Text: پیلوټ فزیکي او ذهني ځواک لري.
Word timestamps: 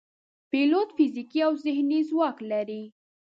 پیلوټ 0.51 0.89
فزیکي 0.97 1.39
او 1.47 1.53
ذهني 1.65 1.99
ځواک 2.09 2.37
لري. 2.51 2.83